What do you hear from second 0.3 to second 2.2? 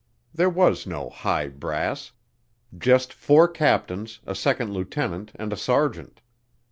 There was no "high brass,"